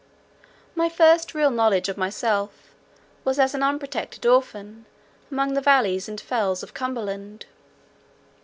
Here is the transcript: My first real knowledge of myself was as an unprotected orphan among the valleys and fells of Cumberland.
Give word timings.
My 0.73 0.89
first 0.89 1.35
real 1.35 1.51
knowledge 1.51 1.87
of 1.87 1.95
myself 1.95 2.73
was 3.23 3.37
as 3.37 3.53
an 3.53 3.61
unprotected 3.61 4.25
orphan 4.25 4.87
among 5.29 5.53
the 5.53 5.61
valleys 5.61 6.09
and 6.09 6.19
fells 6.19 6.63
of 6.63 6.73
Cumberland. 6.73 7.45